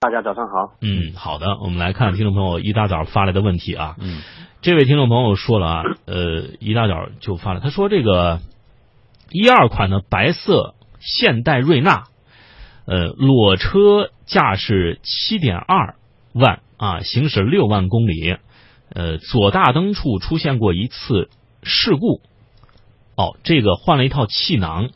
[0.00, 0.76] 大家早上好。
[0.80, 3.96] 嗯，好的，我们来看听众朋友一大早发来的问题啊。
[3.98, 4.22] 嗯，
[4.62, 8.38] 这位听众朋友说了啊，呃，一大早就发了，他说这个
[9.32, 12.04] 一二款的白色现代瑞纳，
[12.86, 15.96] 呃，裸车价是七点二
[16.32, 18.36] 万啊，行驶六万公里，
[18.90, 21.28] 呃，左大灯处出现过一次
[21.64, 22.20] 事故，
[23.16, 24.90] 哦，这个换了一套气囊。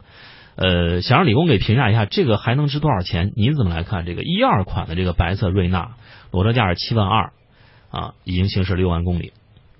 [0.54, 3.32] 呃，想让李工给评价一下，这个还能值多少钱？
[3.36, 5.92] 您怎么来看这个一二款的这个白色瑞纳，
[6.30, 7.32] 裸车价是七万二，
[7.90, 9.32] 啊，已经行驶六万公里，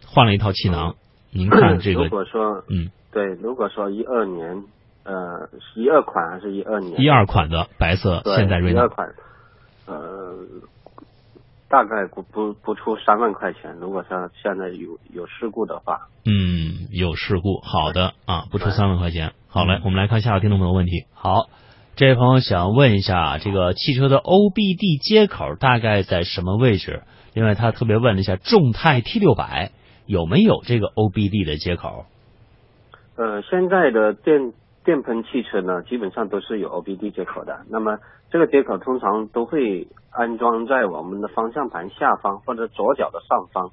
[0.07, 0.95] 换了一套气囊，
[1.31, 4.65] 您看这 个，如果说，嗯，对，如果说一二年，
[5.05, 7.01] 呃，一二款还是一二年？
[7.01, 9.09] 一二款的白色现代瑞纳，一二款，
[9.87, 10.39] 呃，
[11.69, 13.77] 大概不不不出三万块钱。
[13.81, 19.33] 如果说现在有有事故的话，嗯，有事故，好的啊，不出三万块钱。
[19.55, 21.05] 好嘞，我们来看下个听众朋友问题。
[21.13, 21.51] 好，
[21.95, 27.03] 这位朋友想问一下，这个汽车的 OBD 接口大概在什么位置？
[27.35, 29.73] 另外，他特别问了一下众泰 T 六百
[30.07, 32.07] 有没有这个 OBD 的接口？
[33.17, 34.55] 呃，现在的电
[34.87, 37.61] 电喷汽车呢，基本上都是有 OBD 接口的。
[37.69, 37.99] 那么
[38.31, 43.71] 这个接口通常都会安装在我们的方向盘下方或者左脚的上方，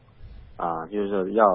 [0.57, 1.45] 啊，就是要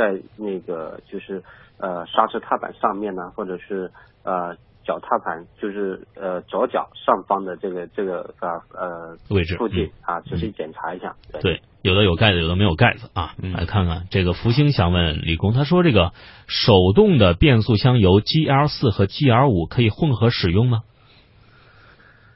[0.00, 1.42] 在那个就是
[1.78, 3.90] 呃刹车踏板上面呢，或者是
[4.22, 11.14] 呃脚踏板，就是呃左脚上方的这个这个呃呃位置附近嗯啊，仔细检查一下。
[11.30, 13.34] 对对，有的有盖子，有的没有盖子啊。
[13.42, 16.12] 嗯来看看这个福星想问李工，他说这个
[16.46, 20.80] 手动的变速箱油 GL 四和 GL 五可以混合使用吗？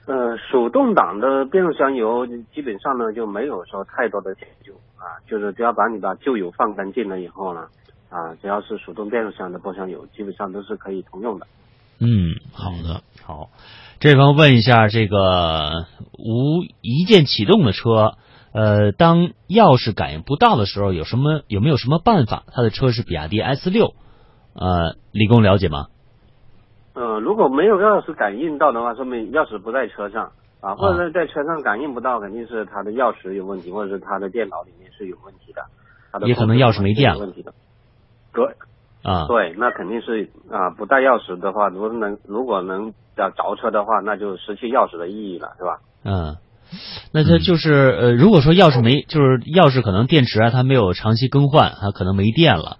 [0.07, 4.75] 呃，手动挡的变速箱油基本上呢就没有说太多的讲究
[5.05, 7.67] 啊，就是只要把你把旧油放干净了以后呢，
[8.09, 11.47] 啊，只要是手动变速箱的波箱油，基本上都是可以通用的。
[12.01, 13.03] 嗯，好的。
[13.23, 13.51] 好，
[14.01, 18.15] 这方问一下，这个无一键启动的车，
[18.55, 22.45] 呃，当钥匙感应不到的时候，有什么有没有什么办法？
[22.53, 23.95] 他的车是比亚迪 S 六，
[24.55, 25.89] 呃，李工了解吗？
[26.95, 30.33] 呃，如果没有钥匙感应到的话，说明钥匙不在车上
[30.64, 37.52] 啊，或者是在车上感应不到，肯定是他的钥匙有问题，或者是他的电脑里面是有问题的，也可能钥匙没电了有问题的。
[38.33, 38.47] 对
[39.02, 45.80] 啊，对，那肯定是啊，不带钥匙的话，如果能如果能要着车的话，那就失去钥匙的意义了，是吧？
[46.02, 46.36] 嗯，
[47.13, 52.79] 那它就是呃，如果说钥匙没，就是钥匙可能电池啊，它没有长期更换，它可能没电了。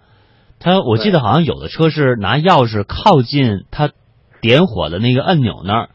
[0.59, 3.91] 它我记得好像有的车是拿钥匙靠近它
[4.41, 5.89] 点火的那个按钮那儿，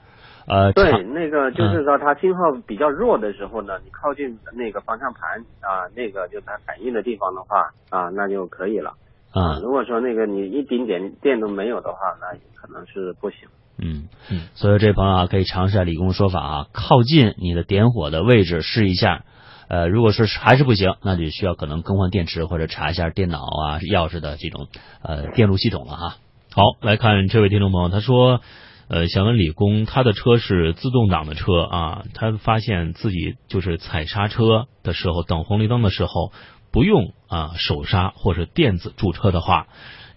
[0.50, 8.94] 呃，对，那个就是说它信号比较弱的时候呢，你靠近那个方向盘啊，那个就它反应的地方的话啊，那就可以了。
[9.32, 13.48] 啊，如果说那个你一丁点电都没有的话，那可能是不行。
[13.78, 19.24] 嗯嗯，所以这朋友啊，可以尝试下理工说法啊，靠近你的点火的位置试一下。
[19.68, 24.68] 呃，如果是还是不行，那就需要可能更换电池或者查一下电脑啊、钥匙的这种
[25.04, 26.16] 呃电路系统了哈。
[26.52, 28.42] 好，来看这位听众朋友，他说，
[28.90, 36.32] 呃，想问李工，他的车是自动挡的车啊，他发现自己就是踩刹车的时候，等红绿灯的时候，
[36.72, 39.68] 不用啊手刹或者电子驻车的话，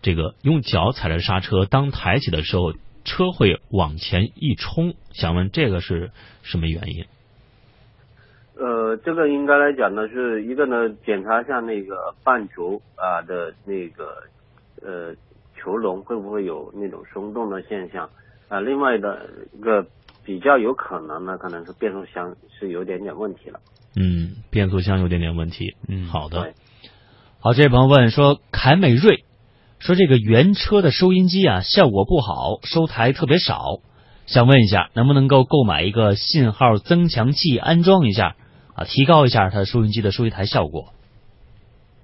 [0.00, 2.72] 这个用脚踩着刹车，当抬起的时候，
[3.05, 4.94] 车会往前一冲。
[5.10, 6.10] 想问这个是
[6.43, 7.04] 什么原因？
[8.56, 14.15] 呃，这个应该来讲呢，是一个呢，检查一下那个半球啊的那个
[14.81, 15.15] 呃
[15.60, 18.09] 球笼会不会有那种松动的现象
[18.53, 18.61] 啊。
[18.61, 19.87] 另外的一个
[20.25, 23.61] 比较有可能呢，可能是变速箱是有点点问题了。
[23.97, 25.75] 嗯，变速箱有点点问题。
[25.89, 26.53] 嗯好的。
[27.41, 29.25] 好，这位朋友问说，凯美瑞
[29.81, 33.81] 说这个原车的收音机啊效果不好，收台特别少，
[34.27, 38.37] 想问一下能不能够购买一个信号增强器安装一下
[38.75, 40.93] 啊，提高一下它收音机的收音台效果。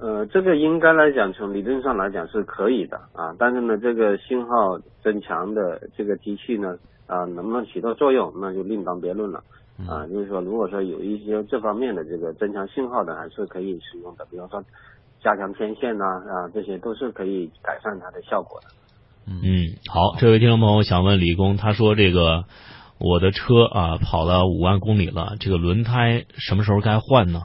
[0.00, 6.76] 呃，这个应该来讲，从理论上来讲是可以的啊，但是呢，这个信号增强的这个机器呢，
[7.06, 9.42] 啊，能不能起到作用，那就另当别论了。
[9.88, 14.60] 啊，就是说，如果说有一些这方面的这个增强信号的，还是可以使用的，比方说
[15.22, 18.66] 加强天线呐、啊，这些都是可以改善它的效果的。
[19.26, 22.44] 嗯，好，这位听众朋友想问李工，他说这个
[22.98, 27.42] 我的车啊跑了五万公里了，这个轮胎什么时候该换呢？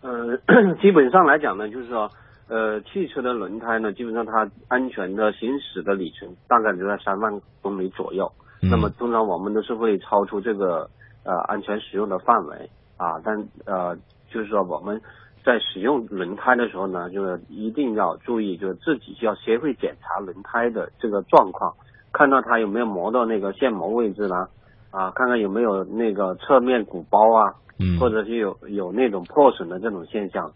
[0.00, 0.36] 呃，
[0.80, 2.10] 基本上来讲呢，就是说，
[2.48, 8.30] 呃，汽车的轮胎呢，基本上它安全的行驶的里程大概就在三万公里左右。
[8.60, 10.90] 嗯那么通常我们都是会超出这个
[11.22, 13.36] 呃安全使用的范围啊，但
[13.66, 13.96] 呃
[14.30, 15.00] 就是说我们
[15.44, 21.72] 在使用轮胎的时候呢，就是一定要注意，就是自己要学会检查轮胎的这个状况，
[22.12, 24.48] 看到它有没有磨到那个线磨位置啦，
[24.90, 30.52] 啊，看看有没有那个侧面鼓包啊，嗯，或者是有有那种破损的这种现象。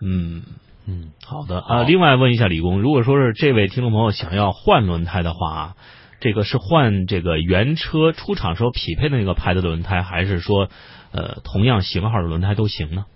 [0.00, 0.42] 嗯
[0.86, 1.82] 嗯，好的啊。
[1.84, 5.76] 另外问一下李工，如果说是这位听众朋友想要换轮胎的话啊，
[6.20, 10.68] 这个是换这个原车出厂时候匹配的那个牌子的轮胎，还是说
[11.12, 13.06] 呃同样型号的轮胎都行呢？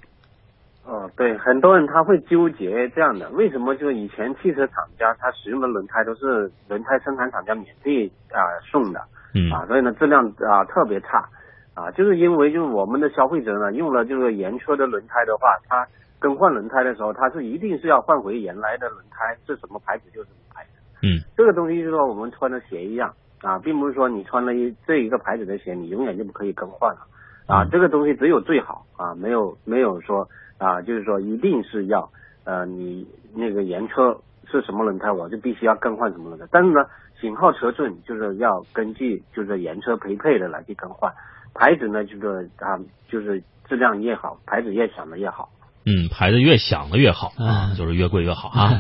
[0.85, 8.39] 哦，对，很多人他会纠结这样的，为什么就以前汽车厂家他使用的轮胎都是轮胎生产厂家免费啊、
[8.71, 9.01] 送的
[9.37, 11.29] 嗯啊，所以呢质量啊特别差
[11.75, 15.87] 啊，就是因为就是我们的消费者呢用了这个原车的轮胎的话，他
[16.19, 20.71] 更换轮胎的时候，他是一定是要换回原来的轮胎是什么牌子就什么牌子。
[21.03, 23.13] 嗯这个东西就是说我们穿的鞋一样
[23.43, 27.01] 啊，并不是说你穿了一这一个牌子的鞋，你永远就不可以更换了
[27.47, 27.63] 啊。
[27.63, 32.09] 嗯这个东西只有最好啊，没有没有说啊，就是说一定是要
[32.45, 34.19] 呃你那个原车
[34.51, 36.47] 是什么轮胎，我就必须要更换什么轮胎。
[36.51, 36.81] 但是呢，
[37.21, 41.13] 型号尺寸就是要根据就是原车配配的来去更换，
[41.55, 42.79] 牌子呢就是啊
[43.09, 45.49] 就是质量越好，牌子越响的越好。
[45.85, 48.71] 嗯，牌子越响的越好啊，就是越贵越好啊。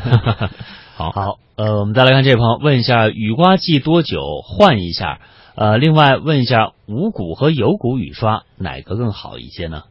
[0.97, 5.21] 好，好，呃，我们再来看这位朋友问一下，雨刮器多久换一下？
[5.55, 9.85] 呃，另外问一下，无骨和有骨雨刷哪个更好一些呢？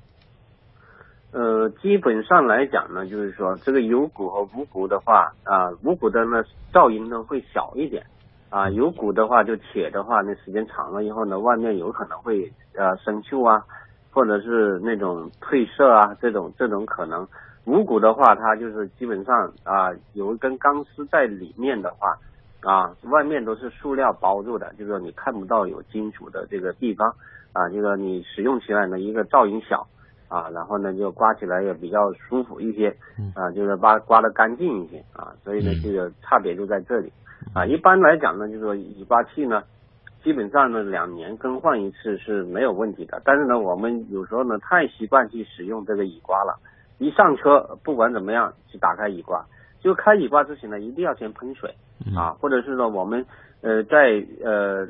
[1.35, 6.41] 呃，基本上来讲呢，就是说这个有骨和无骨的话，啊、无骨的呢
[6.71, 8.05] 噪音呢会小一点，
[8.49, 13.65] 啊、有骨的话就铁的话，那时间长了以后呢，外面有可能会呃生锈啊，
[14.13, 17.27] 或者是那种褪色啊，这种这种可能。
[17.65, 22.17] 无骨的话，它就是基本上啊、有一根钢丝在里面的话，
[22.61, 27.09] 啊，外面都是塑料包住的，就是说你看不到有金属的这个地方，
[27.51, 29.85] 啊，这个你使用起来呢，一个噪音小。
[30.35, 32.89] 啊，然后呢就刮起来也比较舒服一些，
[33.33, 37.09] 啊，就是刮刮的干净一些啊，所以呢嗯这个差别就在这里
[37.53, 37.65] 啊。
[37.65, 39.63] 一般来讲呢，就是说雨刮器呢，
[40.21, 43.21] 基本上呢两年更换一次是没有问题的。
[43.23, 46.59] 但是呢，我们有时候呢太习惯去使用这个雨刮了，
[46.97, 49.45] 一上车不管怎么样去打开雨刮，
[49.79, 51.73] 就开雨刮之前呢一定要先喷水
[52.13, 53.25] 啊，或者是说我们
[53.61, 54.85] 呃在呃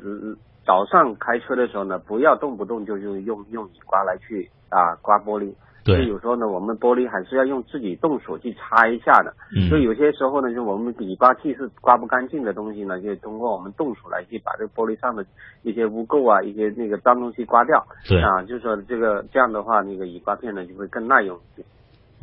[0.66, 5.54] 早上开车的时候呢，不要动不动就就用用雨刮来去啊刮玻璃。
[5.84, 9.32] 就对，有时候呢，我们玻璃还是要用自己动手去擦一下的。
[9.54, 15.24] 嗯所以有些时候呢，就我们雨刮器是刮不干净的东西呢，就通过我们动手来去把这个玻璃上的
[15.62, 17.86] 一些污垢啊、一些那个脏东西刮掉。
[18.08, 21.64] 对啊，就是说这个这样的话，那个雨刮片呢就会更耐用一些。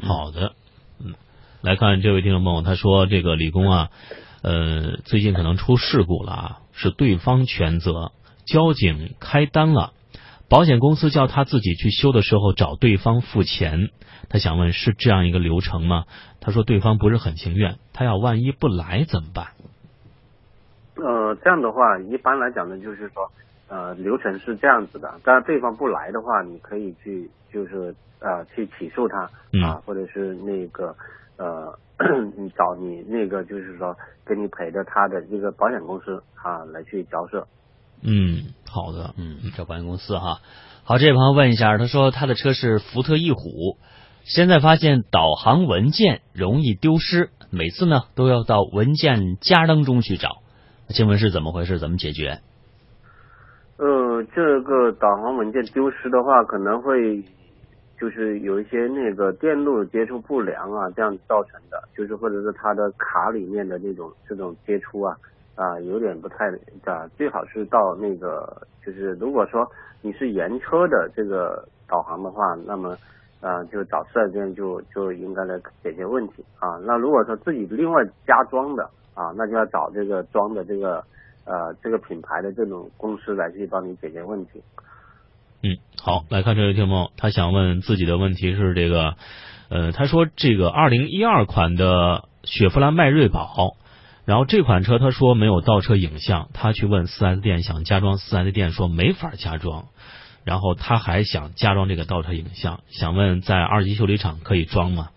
[0.05, 0.51] 好的，
[0.99, 1.13] 嗯，
[1.61, 3.89] 来看这位听众朋友，他说这个李工啊，
[4.43, 8.11] 呃，最近可能出事故了啊，是对方全责，
[8.45, 9.93] 交警开单了，
[10.49, 13.89] 保险公司叫他自己去修的时候找对方付钱，
[14.29, 16.05] 他想问是这样一个流程吗？
[16.39, 19.47] 他说对方不是很情愿，他要万一不来怎么办？
[20.95, 23.31] 呃，这样的话，一般来讲呢，就是说，
[23.67, 25.19] 呃，流程是这样子的。
[25.23, 30.95] 当然，对方不来的话，你可以去，就是呃，去起诉他嗯啊，或者是那个
[31.37, 31.75] 呃，
[32.37, 37.47] 你 找你那个就是说给你赔的他的这个保险公司啊来去交涉。
[38.05, 40.39] 嗯，好的，嗯，找保险公司哈。
[40.83, 43.77] 好，这位朋友问一下，他说他的车是福特翼虎，
[44.25, 50.41] 现在发现导航文件容易丢失，每次呢都要到文件夹当中去找，
[50.89, 51.79] 请问是怎么回事？
[51.79, 52.41] 怎么解决？
[53.77, 57.23] 呃，这个导航文件丢失的话，可能会
[57.99, 65.15] 就是有一些那个电路接触不良啊，这样造成的，就是或者是它的卡里面的那种这种接触啊
[65.55, 66.45] 啊有点不太
[66.85, 69.65] 啊，最好是到那个就是如果说
[70.01, 72.97] 你是原车的这个导航的话，那么
[73.41, 76.77] 啊就找四 S 店就就应该来解决问题啊。
[76.83, 78.83] 那如果说自己另外加装的
[79.13, 81.03] 啊，那就要找这个装的这个。
[81.45, 84.63] 呃，这个品牌的这种公司来去帮你解决问题。
[85.61, 89.15] 嗯，好，来看这位听众，他想问自己的问题是这个，
[89.67, 93.75] 呃，他说这个二零一二款的雪佛兰迈锐宝，
[94.25, 99.85] 然后这款车他说没有倒车影像，他去问四 S 店想加装，四 S 店说没法加装，
[100.45, 105.09] 然后他还想加装这个倒车影像，想问在二级修理厂可以装吗？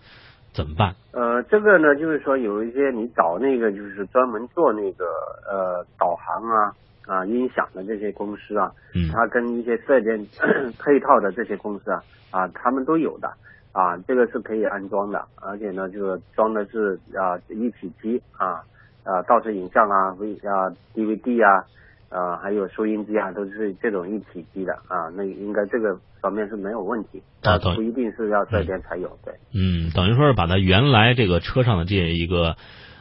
[0.53, 0.97] 怎么办？
[1.13, 5.05] 呃，这个呢，就是说有一些你找那个就是专门做那个
[5.49, 6.73] 呃导航啊
[7.07, 10.27] 啊音响的这些公司啊，嗯它跟一些四 S 店
[10.83, 13.29] 配套的这些公司啊啊，他们都有的
[13.73, 18.65] 啊，这个是可以安装的，而且呢，这个装的是啊一体机啊
[19.07, 21.65] 啊倒车影像啊 V 啊 DVD 啊。
[22.09, 29.35] 呃，还有收音机啊，都是这种一体机的啊，那应该这个方面是没有问题，啊不一定是要这边才有，对。
[29.53, 32.57] 嗯，等于说是把它原来这个车上的这一个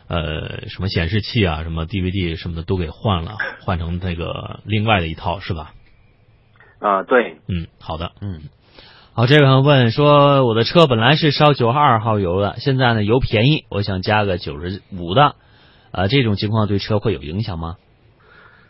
[0.07, 5.73] 呃什么显示器啊、什么 DVD 什么的都给换了，换成那个另外的一套是吧？
[6.79, 8.41] 啊，对，嗯，好的，嗯，
[9.13, 15.35] 好，这位朋友问说，我的车本来是烧九十二号油的，现在呢油便宜，我想加个九十五的，
[15.95, 17.77] 呃，这种情况对车会有影响吗？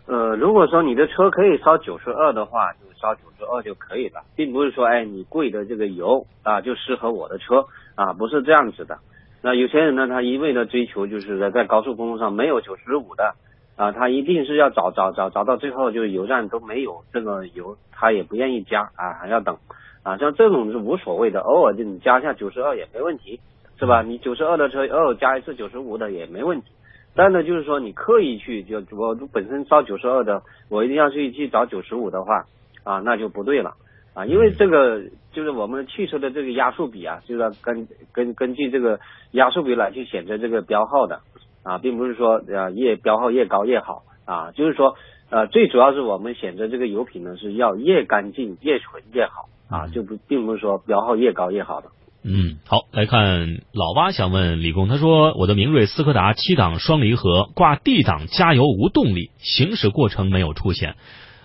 [0.06, 7.66] 呃，如果说你的车可以烧九十二的话，就烧九十二就可以了，并不是说，哎，你贵的这个油啊就适合我的车
[7.96, 9.00] 啊，不是这样子的。
[9.42, 13.34] 那有些人呢，他一味的追求就是在在高速公路上没有九十五的
[13.76, 19.58] 啊，他一定是要找找找找到最后就是油站都没有这个油，他也不愿意加啊，还要等
[20.04, 23.40] 啊，像这种是无所谓的，偶尔就你加一下九十二也没问题，
[23.80, 24.04] 是吧？
[24.04, 26.68] 你九十二的车偶尔加一次九十五的也没问题。
[27.16, 32.46] 但呢，就是说你刻意去就我本身烧九十二的，我一定要去去找九十五的话
[32.84, 33.76] 啊，那就不对了
[34.14, 39.00] 啊，因为这个就是我们汽车的这个压缩比啊，就是要根根根据这个
[39.32, 41.22] 压缩比来去选择这个标号的
[41.64, 44.96] 啊，并不是说呃越标号越高越好啊，就是说
[45.30, 51.88] 呃最主要是我们选择这个油品呢是要越干净越纯越好啊，就不并不是说标号越高越好的。
[52.28, 60.96] 嗯，好，来看老蛙想问李工，他说我的明锐斯柯达七档双离合挂 D 档加油无动力，行驶过程没有出现，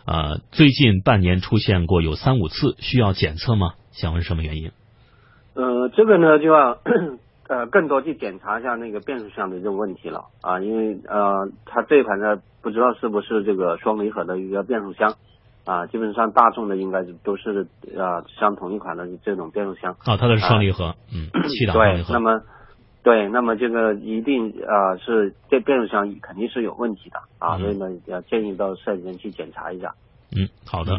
[0.06, 3.74] 呃，最近半年出现过有三五次，需要检测吗？
[3.92, 4.70] 想问什么原因？
[5.52, 6.78] 呃，这个呢就要
[7.46, 15.16] 呃更多去检查一下那个变速箱的这种问题了啊，因为呃它这一盘呢不知道是不是这个双离合的一个变速箱。
[15.70, 19.92] 啊，基本上大众的应该是都是啊像同一款的这种变速箱。
[20.04, 22.08] 哦，它的是双离合，嗯，七档双离合。
[22.08, 22.42] 对，那么
[23.04, 29.94] 对，那么这个一定啊是这变速箱肯定是有问题的啊，所以呢要建议到四 S 店去检查一下。
[30.36, 30.98] 嗯，好的。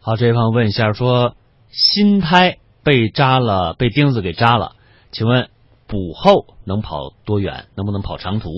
[0.00, 1.36] 好，这位朋友问一下，说
[1.68, 4.72] 新胎被扎了，被钉子给扎了，
[5.10, 5.50] 请问
[5.86, 7.66] 补后能跑多远？
[7.76, 8.48] 能不能跑长途？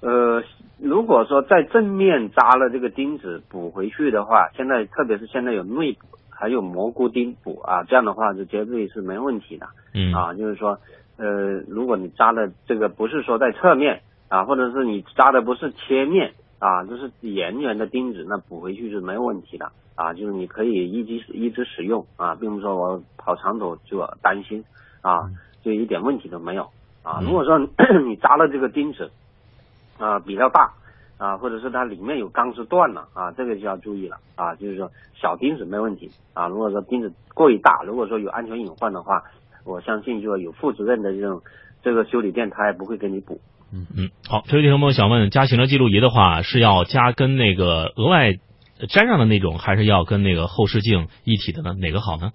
[0.00, 0.42] 呃。
[0.78, 9.66] 如果说在正面扎了这个钉子补回去的话，现在特别是现在有内补，还有蘑菇钉补啊，这样的话就绝对是没问题的。
[9.94, 10.78] 嗯啊，就是说，
[11.16, 24.64] 呃，如果你扎的这个不是说在侧面啊，或者是你扎的不是切面啊，就是圆圆的钉子，那补回去是没有问题的啊，就是你可以一直一直使用啊，并不是说我跑长途就担心
[25.02, 25.30] 啊，
[25.62, 26.68] 就一点问题都没有
[27.04, 27.20] 啊。
[27.22, 27.58] 如果说
[28.04, 29.08] 你扎了这个钉子。
[29.98, 30.72] 啊，比较大
[31.18, 34.54] 啊，或者是它里面有钢丝断了啊，这个就要注意了啊。
[34.56, 39.22] 就是说小钉子没问题啊，如果说钉子过于大，如果说有安全隐患的话，
[39.64, 41.42] 我相信就有负责任的这种
[41.82, 43.40] 这个修理店，他也不会给你补。
[43.72, 48.32] 嗯嗯，好，这位听众朋友想问，加行车记录仪的话，是要加跟那个额外
[48.88, 51.74] 粘上的那种，还是要跟那个后视镜一体的呢？
[51.74, 52.32] 哪个好呢？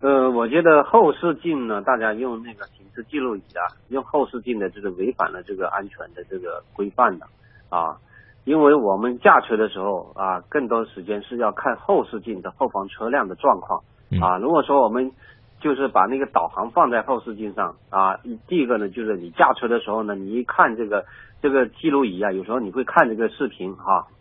[0.00, 7.26] 呃，我觉得后视镜呢，大家用那个行车记录仪啊，用后视镜的这个违反了这个安全的这个规范的
[7.68, 7.98] 啊，
[8.44, 13.82] 因为我们驾车的时候啊，更多时间是要看后视镜的后方车辆的状况
[14.20, 14.38] 啊。
[14.38, 15.12] 如果说我们
[15.60, 21.04] 就是把那个导航放在后视镜上啊，第一个呢，就是你驾车的时候呢，你一看这个
[21.42, 23.94] 这个记录仪啊，有时候你会看这个视频哈。
[23.96, 24.15] 啊，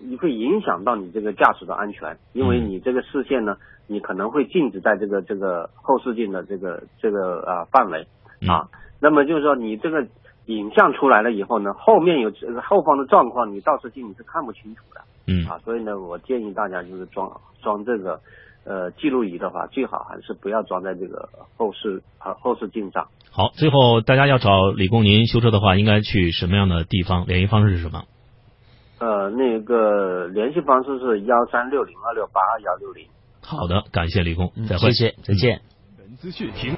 [0.00, 3.56] 你会影响到你这个驾驶的安全，因为你这个视线呢，
[3.86, 8.06] 你可能会禁止在这个这个后视镜的这个这个啊范围
[8.46, 8.68] 啊。
[9.00, 10.06] 那么就是说，你这个
[10.46, 15.00] 影像出来了以后呢，后面有这个后方的状况，你倒视镜你是看不清楚的。
[15.26, 17.30] 嗯啊，所以呢，我建议大家就是装
[17.62, 18.20] 装这个
[18.66, 23.08] 呃记录仪的话，最好还是不要装在这个后视啊后视镜上。
[23.30, 27.24] 好，最后大家要找李工您修车的话，应该去什么样的地方？
[27.26, 28.04] 联系方式是什么？
[29.04, 33.06] 呃，那个联系方式是幺三六零二六八二幺六零。
[33.42, 35.60] 好的，感谢李工，再会，谢谢，再见。
[35.98, 36.72] 本资讯停。